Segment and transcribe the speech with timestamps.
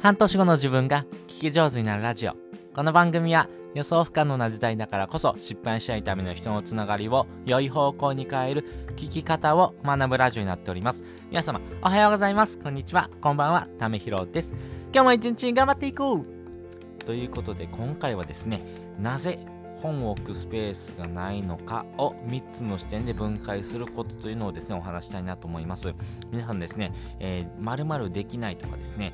[0.00, 2.36] 半年後の自分が聞き上手になるラジオ。
[2.72, 8.64] この番組は予想不可能な時代だからこそ失敗しないための人のつながりを良い方向に変える
[8.94, 11.02] 聞き方を学ぶラジオになっております。
[11.30, 12.58] 皆様おはようございます。
[12.58, 13.10] こんにちは。
[13.20, 13.66] こんばんは。
[13.80, 14.54] ためひろです。
[14.94, 16.24] 今日も一日頑張っていこう。
[17.04, 18.64] ということで今回はですね
[19.00, 19.40] なぜ
[19.82, 25.92] 本を置くスペースがないのかを3つの視点で分解することというのをですねお話したいなと思います。
[26.30, 29.12] 皆さんですね、えー、〇〇できないとかですね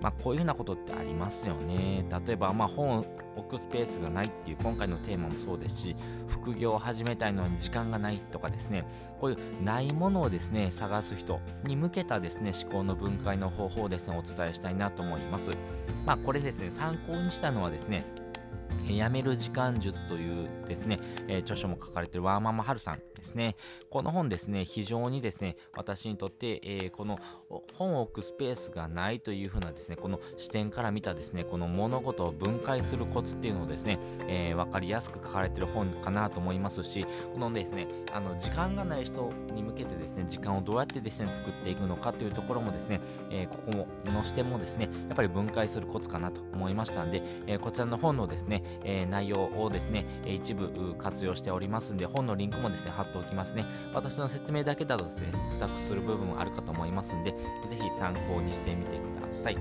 [0.00, 2.06] まあ、こういうふうなことってありますよね。
[2.26, 3.04] 例えば、まあ、本を
[3.36, 5.96] 置くスペースがないっていう今回のテーマもそうですし、
[6.26, 8.84] 副業を始めたいのに時間がないとかですね、
[9.20, 15.50] こういうないものをですね、探す人に向けたですね、思考の分解の方法をですね、お伝えしたいなと思います。
[16.06, 18.04] まあ、これですね、参考にしたのはですね、
[18.88, 23.56] やめる時間術というですね、えー、著書も書かれているワーママハルさんですね。
[23.90, 27.18] この本ですね、非常にですね、私にとって、えー、この
[27.74, 43.00] 本を置くスペースがないというふうなですね、この視点から見たですね、この物事を分解するコツっていうのをですね、えー、分かりやすく書かれてる本かなと思いますし、このですね、あの、時間がない人に向けてですね、時間をどうやってですね、作っていくのかというところもですね、
[43.30, 53.64] えここの視点もですね、やっぱり分解するコツかなと思いましたんで、えこちらの本のですね、え、内容をですね、一部活用しておりますんで、本のリンクもですね、貼っておきますね。
[53.94, 57.38] 私の説明だけだとですね、不作する部分もあるかと思いますんで、ぜ
[57.80, 59.56] ひ参考にしてみてください。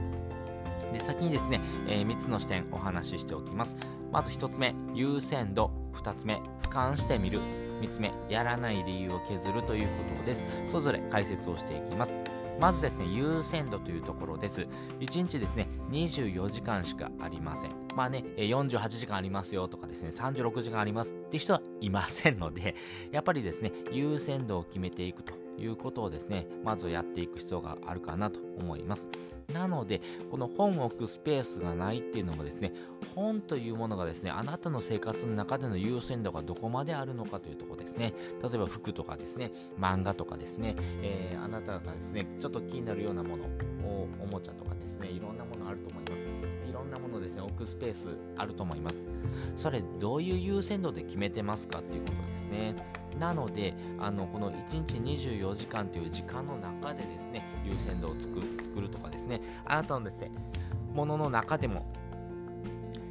[0.93, 3.75] で、先にですね、えー、3つの視点お話ししておきます。
[4.11, 5.71] まず1つ目、優先度。
[5.93, 7.39] 2つ目、俯瞰してみる。
[7.81, 10.43] 3つ目、やらない理由を削るということです。
[10.67, 12.38] それぞれ解説をしていきます。
[12.59, 14.67] まずですね、優先度というところです。
[14.99, 17.71] 1日ですね、24時間しかありません。
[17.95, 22.75] まあね、48時間ありますよとかですね、36時間ありますって人はいませんので、
[23.11, 29.09] やっぱりですね、優先度を決めていくということをですね、まずやっていく必要があるかなと思います。
[29.53, 32.71] なので、この本を置くスペースがないっていうのもですね、
[33.15, 38.13] 本というものがですね、あなたの生活の中での優先度がどこまであるのかというところですね。
[38.41, 43.45] 例えば服とかですね、漫画とかですね、えー、あなたがですね、ちょっと気になるようなもの、
[44.21, 46.58] おもちゃとかですね、いろんなものあると思います。
[46.79, 49.03] ろんなものですね、置くスペースあると思います。
[49.55, 52.99] それ、どういう優先度で決めてますかっていうことですね。
[53.19, 58.39] なのであのこの1日24時間という時間の中でですね優先度を作
[58.79, 60.31] るとかですねあなたのですね
[60.93, 61.85] ものの中でも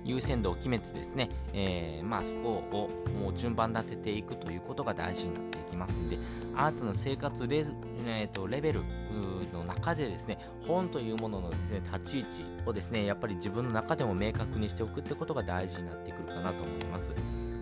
[0.05, 2.91] 優先度を決めてですね、えー、まあそこを
[3.21, 6.19] もう順番立てていくということが大事になってきますんで、
[6.55, 7.65] あなたの生活レ,、
[8.07, 8.83] えーと、レベル
[9.53, 17.13] の中でですね、本というもののですね、立ち位置をですね、やっぱり自分の中でも明確にしておくってことが大事になってくるかなと思います。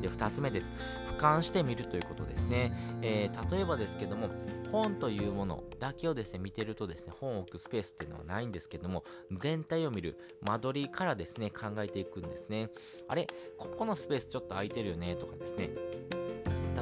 [0.00, 0.72] で、2つ目です。
[1.08, 2.72] 俯瞰してみるということですね。
[3.02, 4.28] えー、例えばですけども、
[4.70, 12.70] 本というものだけをですね、見てるとですね、本を置くスペースっていうのはないんですけども、全体を見る間取りからですね、考えていくんですね。
[13.08, 13.26] あれ
[13.58, 15.70] ここのスペースちょっと空いてるよねとかですね。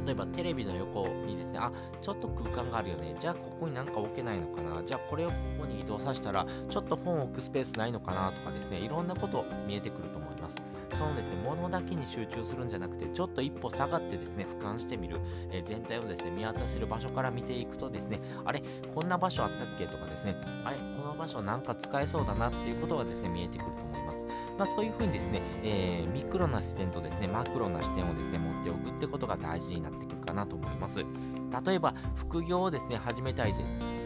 [0.05, 3.17] 例えばテレビの横にですね、あ、ちょっと空間があるよね。
[3.19, 4.83] じゃあここになんか置けないのかな。
[4.83, 10.57] じゃあこれをここに移動させたら、ちょっと本を置くスペースないのかなとかですね、いろんなこと見えてくると思います。
[10.93, 15.21] そのですね、ものだけに集中するんじゃなくて、ちょっと一歩下がってですね、俯瞰してみる、
[15.51, 18.63] えー、全体をですね、見渡せる場所から見ていくとですね、あれ、
[18.95, 24.25] こんな場所あったっけとかですね、あれ、この場所なんか使えそうだなっていうことがですね、見えてくると思います。
[24.59, 31.05] まあ、そういうふうにですね、えー、ミクロな視点とですね、マクロな視点をですね、持っておくってことが大事になってくるかなと思います。
[31.65, 33.59] 例えば、副業をですね、始めたいで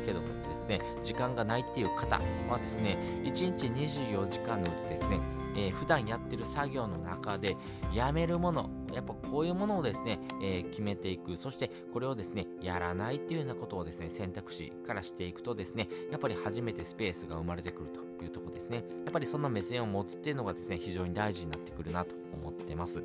[0.09, 5.21] けどもですね、時間がないっていう方はですね、1日24時間のうちですね、
[5.55, 7.57] えー、普段やってる作業の中で
[7.93, 11.37] やめるもの、やっぱこういうものをですね、えー、決めていく。
[11.37, 17.89] そしてこれをですね、やらないっていうようなことをですね、選択肢からしていくとですね、やっぱり初めてスペースが生まれてくる
[18.19, 18.85] というところですね。
[19.05, 23.03] やっぱりそんな目線を持つっていうのがですね、非常に大事になってくるなと思ってます。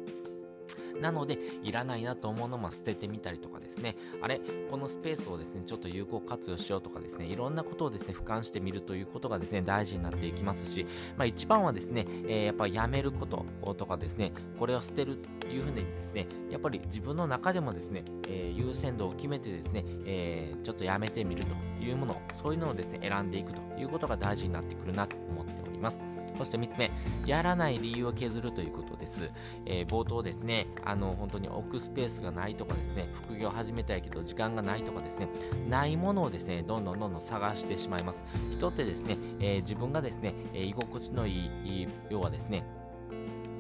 [1.01, 10.85] なので、いらないなと思うのも捨ててみたりとかですね、あれ、このスペースをですね、ちょっと有効活用しようとかですね、いろんなことをですね、俯瞰してみるということがですね、大事になっていきますし、
[11.17, 26.01] まあ一番はですね、えー、やっぱやめることとかですね、これを捨てるというふうにですね、やっぱり自分の中でもですね、えー、優先度を決めてですね、えー、ちょっとやめてみるというもの、そういうのをですね、選んでいくということが大事になってくるなと思っております。
[26.37, 26.91] そして3つ目、
[27.27, 29.29] やらない理由を削るということです。
[29.65, 35.27] えー、冒頭ですね、あの、本当に置くスペースがないとかですね、副業始めたいけど時間がないとかですね、
[35.69, 38.25] ないものをですね、どんどんどんどん探してしまいます。
[38.51, 42.65] 人ってですね、えー、自分がですね、え、居心地のいい、要はですね、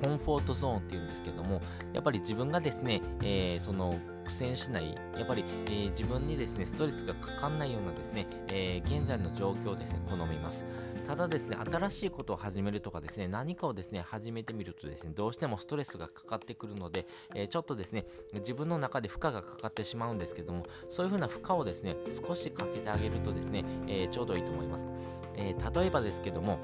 [0.01, 1.61] コンフォートゾーンっていうんですけども、
[1.93, 10.65] やっぱり自分がですね、えー、その苦戦しない、やっぱり、えー、自分にですね、ストレスがかかんないようなですね、えー、現在の状況をですね、好みます。
[11.05, 17.05] ただですね、新しいことを始めるとかですね、何かをですね、始めてみるとですね、どうしてもストレスがかかってくるので、
[17.35, 24.87] えー、ちょっとですね、自分の中で負荷がかかってしまうんですけども、そういう風な負荷をですね、少しかけてあげるとですね、えちょうどいいと思います。
[25.35, 26.59] え例えばですけども、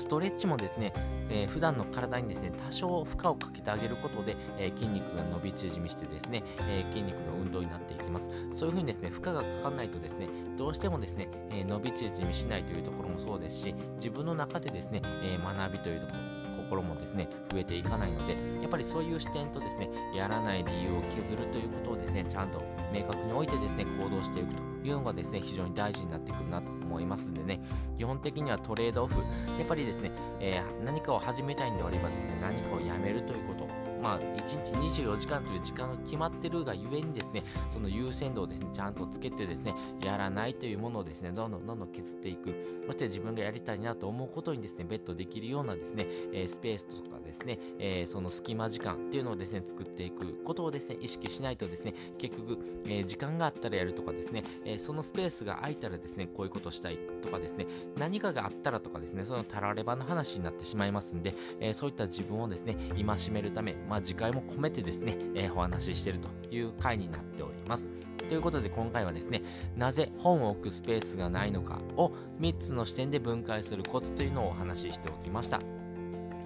[0.00, 0.92] ストレッチもですね、
[1.28, 8.28] えー、普段の体にですね、多少負荷をかけてあげることで、えー、筋肉が伸び縮みしてですね、えー、筋肉の運動になっていきます。
[8.54, 22.62] そういう風にですね、負荷がかかんないとですね、どうしてもですね、え伸び縮みしないというところもそうですし、自分の中でですね、え学びというところ、心もですね、増えていかないので、やっぱりそういう視点とですね、やらない理由を削るということをですね、ちゃんと
[22.92, 27.60] 明確においてですね、行動していくというのがですね、非常に大事になってくるなと思いますんでね、
[27.96, 29.14] 基本的にはトレードオフ、
[29.58, 30.10] やっぱりですね、
[30.40, 33.59] えー、何かを始めたいんであればですね、何かをやめるということ、
[34.02, 42.54] まあ、1日24時間という時間が決まってるがゆえにですね、その優先度をですね、ちゃんとつけてですね、やらないというものをですね、どんどんどんどん削っていく。
[42.86, 57.66] そして自分がやりたいなと思うことにですね、ベットできるようなですね、え、スペースとかですね、え、その隙間時間っていうのをですね、作っていくことをですね、意識しないとですね、結局、え、時間があったらやるとかですね、えそのスペースが空いたらですね、こういうことしたいとかですね、
[57.96, 67.88] 何かがあったらとかですね、そのたらればの話になってしまいますんで、えそういった自分をですね、戒めるため、まあ、次回も込めてですね、えー、お話ししているという回になっております。
[68.28, 69.42] ということで今回はですね、
[69.76, 75.60] なぜ本を置くスペースがないのかを3つの視点で分解するコツというのをお話ししておきました。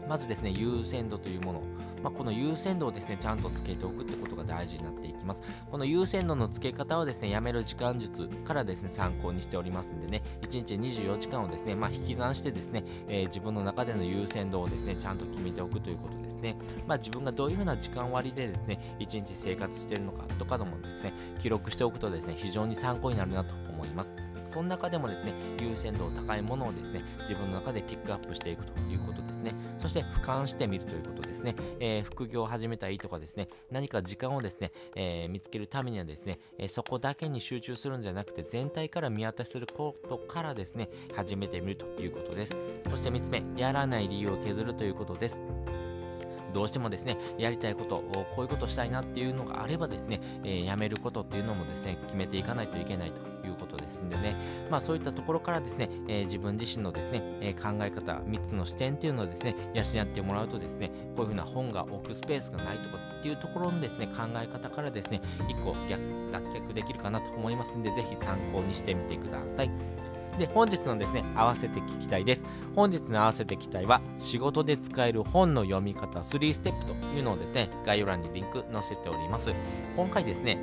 [0.09, 1.63] まずですね、優先度というもの。
[2.05, 5.43] まあ、この優先度をですね、ちゃんとつけておくってことが大事になっていきます。
[5.71, 16.57] この優先度の付け方をですね、やめる時間術からですね、参考にしておりますんでね、1日24時間をですね、まあ、引き算してですね、えー、自分の中での優先度をですね、ちゃんと決めておくということですね。
[16.87, 24.13] まあ、自分がどういうふうな時間割でですね、1日生活してるのかとかでもですね、記録しておくとですね、非常に参考になるなと思います。
[24.55, 29.53] その中でもですね、優先度高いものをですね、自分の中でピックアップしていくということですね。
[29.79, 31.57] そして俯瞰してみるということですね。
[31.81, 42.55] えー、副業を始めたいとかですね、何か時間をですね、えー、見つけるためにはですね、え、そこだけに集中するんじゃなくて、全体から見渡しすることからですね、始めてみるということです。
[42.89, 45.41] そして3つ目、やらない理由を削るということです。
[46.55, 47.97] どうしてもですね、やりたいこと、
[48.35, 54.37] こういうことしたいなっていうのがあればですね、えー、やめることっていうのもですね、決めていかないといけないということですんでね、
[54.71, 66.01] まあそういったところからですね、えー、自分自身のですね、えー、考え方、3つの視点っていうのをですね、養ってもらうとですね、こういうふうな本が置くスペースがないとかっていうところのですね、考え方からですね、1個逆
[66.33, 69.71] 脱却できるかなと思いますんで、ぜひ参考にしてみてください。
[70.39, 72.45] で、本日のですね、合わせて聞きたいです。
[72.75, 79.53] 本日の合わせて聞きたいは、仕事で使える本の読み方3ステップというのをですね、概要欄にリンク載せております。
[79.97, 80.59] 今回ですね、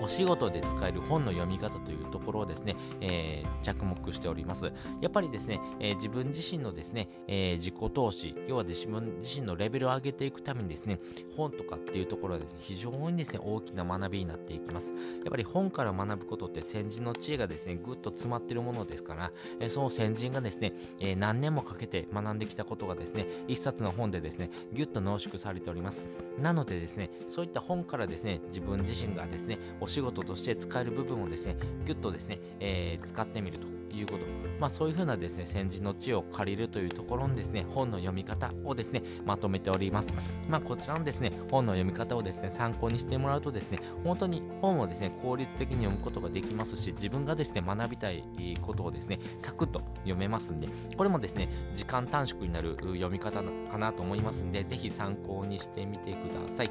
[0.00, 4.72] お仕事で使える本の読み方というところをですね、えー、着目しております。
[5.00, 11.00] やっぱりですね、えー、自分自身のですね、えー、自己投資、要は自分自身のレベルを上げていくためにですね、
[11.36, 14.92] 本とかっていうところはですね、非常にですね、大きな学びになっていきます。
[14.92, 14.94] や
[15.28, 26.04] っぱり本から学ぶことって先人の知恵がですね、ぐっと詰まってるものですから、えその先人がですね、え何年もかけて学んできたことがですね、一冊の本でですね、ぎゅっと濃縮されております。
[26.40, 31.56] なのでですね、そういった本からですね、自分自身がですね、お仕事として使える部分をですね、
[31.86, 34.26] ぎゅっとですね、えー、使ってみるということ。
[34.60, 40.12] まあそういうふうなですね、先人の知恵を借りるというところにですね、本の読み方をですね、まとめております。
[40.46, 48.22] まあこちらのですね、本の読み方をですね、参考にしてもらうとですね、本当に本をですね、効率的に読むことができますし、自分がですね、学びたい
[48.60, 50.68] ことをですね、サクッと読めますんで、
[50.98, 56.70] これもですね、時間短縮になる読み方かなと思いますんで、ぜひ参考にしてみてください。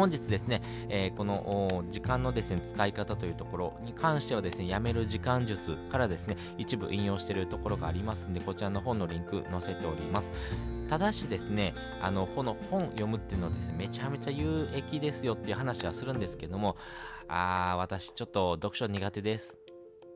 [0.00, 10.32] 本日ですね、えー、この時間のですね、使い方というところに関してはですね、やめる時間術からですね、一部引用しているところがありますんで、こちらの本のリンク載せております。
[10.88, 16.78] ただしですね、あの、この本読むっていうのはですね、めちゃめちゃ有益ですよっていう話はするんですけども、
[17.28, 19.58] あー、私ちょっと読書苦手です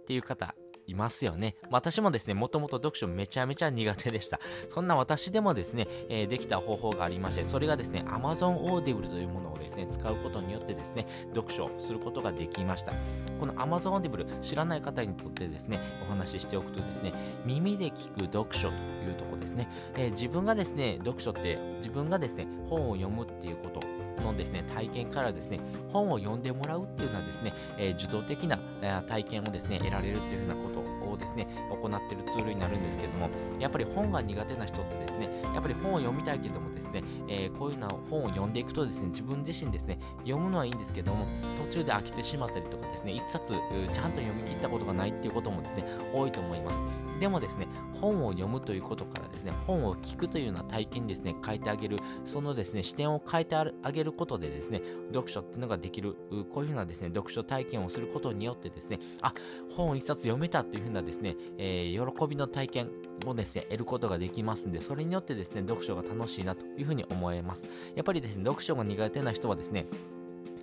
[0.02, 0.54] っていう方
[0.86, 1.56] いますよね。
[1.70, 4.38] 私もですね、もともと読書めちゃめちゃ苦手でした。
[4.68, 12.92] そんな私でもですね、えー、できた方法がありまして、それがですね、Amazon Audible というものをですね、使うことによってですね、読書することができました。
[13.40, 17.12] この Amazon Audible 知らない方にとってですね、お話ししておくとですね、
[17.44, 18.74] 耳で聞く読書と
[19.06, 23.80] いうとこですね、えー、自分がですね、読書って自分がですね、本を読むっていうこと
[24.22, 25.60] のですね、体験からですね、
[25.92, 33.28] 本を読んでもらうっていうのはですね、えー、受動的な、えー、体験をですね、得られるっていうふうなことをですね、行っているツールになるんですけども、
[33.60, 41.26] やっぱり本が苦手な人ってですね、やっぱり本を読みたいけどもですね、えー、こういうの本を読んでいくとですね、自分自身ですね、読むのはいいんですけども、
[41.62, 46.80] 途中で飽きてしまったりとかですね、一冊ちゃんと読み切ったことがないっていうこともですね、多いと思います。
[47.20, 47.68] でもですね、
[48.00, 56.14] 本を読むということからですね、本を聞くというような体験にですね、変えてあげる、そのですね、視点を変えてあげることでですね、読書っていうのができる、
[56.52, 59.34] こういうふうなですね、読書体験をすることによってですね、あ、
[59.70, 62.90] 本一冊読めたっていうふうなですね、えー、喜びの体験
[63.26, 67.66] をですね、得ることができますんで、それによってですね、読書が楽しいなというふうに思えます。
[67.94, 69.86] やっぱりですね、読書が苦手な人はですね、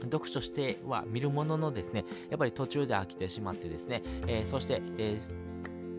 [0.04, 5.51] 読書しては見るもののですね、やっぱり途中で飽きてしまってですね、えー、そして、えー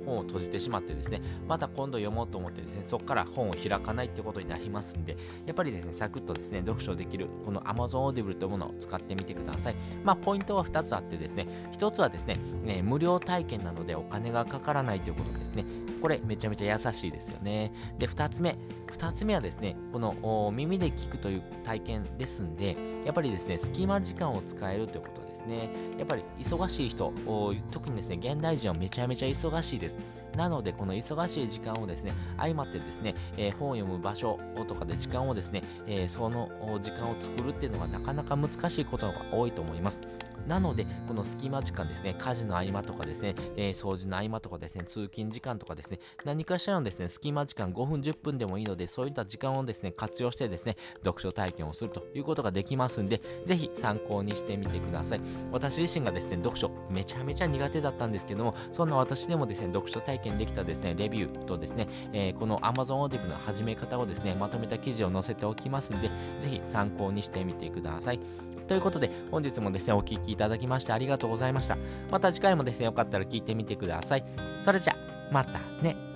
[0.04, 5.16] 本を閉じてしまってですね、また今度読もうと思ってですね、そこから本を開かないってことになりますんで、
[5.46, 9.76] やっぱりですね、サクッとですね、読書できる、この Amazon Audible というものを使ってみてください。
[10.04, 15.64] まあ、ポイントは2つあってですね、1つはですね、えー、無料体験なのでお金がかからないということですね。
[16.00, 17.72] これめちゃめちゃ優しいですよね。
[17.98, 18.58] で、2つ目。
[18.88, 25.70] 2つ目はですね、この耳で聞くという体験ですんで、やっぱりですね、隙間時間を使えるということですね。
[25.98, 27.12] やっぱり忙しい人、
[27.70, 29.96] 特にですね、現代人はめちゃめちゃ忙しいです。
[30.36, 36.48] なので、この忙しい時間をですね、相まってですね、えー、本を読む場所とかで時間をですね、えー、その
[36.80, 40.00] 時間を作るっていうのがなかなか難しいことが多いと思います。
[40.46, 55.20] なので、この隙間時間ですね、家事の合間とかですね、えー、掃除の合間とかですね、通勤時間とかですね、何かしらのですね、隙間時間5分10分でもいいので、そういった時間をですね、活用してですね、読書体験をするということができますんで、ぜひ参考にしてみてください。
[55.52, 68.20] 私自身がですね、読書めちゃめちゃ苦手だったんですけども、そんな私でもですね、読書体験験できたですね、レビューとですね、えー、この Amazon Audible の始め方をですね、まとめた記事を載せておきますんで、ぜひ参考にしてみてください。
[68.68, 71.76] ということで、本日もですね、お聴きいただきましてありがとうございました。
[72.10, 74.24] また次回もですね、よかったら聞いてみてください。
[74.64, 74.96] それじゃ、
[75.30, 76.11] またね。